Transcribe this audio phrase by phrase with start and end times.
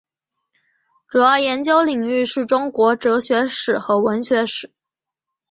[1.09, 4.71] 主要研究领域是中国哲学史和文学史。